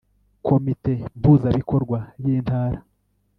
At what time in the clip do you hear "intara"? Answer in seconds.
2.35-2.79